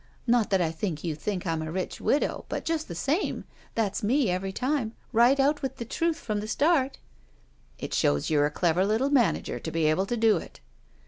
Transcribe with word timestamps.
Not 0.25 0.49
that 0.49 0.61
I 0.61 0.71
think 0.71 1.03
you 1.03 1.13
think 1.13 1.45
I'm 1.45 1.61
a 1.61 1.71
rich 1.71 2.01
widow, 2.01 2.45
but 2.49 2.65
just 2.65 2.87
the 2.87 2.95
same, 2.95 3.43
that's 3.75 4.01
me 4.01 4.31
every 4.31 4.51
time. 4.51 4.95
Right 5.13 5.39
out 5.39 5.61
with 5.61 5.75
the 5.77 5.85
truth 5.85 6.17
from 6.17 6.39
the 6.39 6.47
start." 6.47 6.97
"It 7.77 7.93
shows 7.93 8.27
you're 8.27 8.47
a 8.47 8.49
clever 8.49 8.83
little 8.83 9.11
manager 9.11 9.59
to 9.59 9.71
be 9.71 9.85
able 9.85 10.07
to 10.07 10.17
do 10.17 10.37
it." 10.37 10.59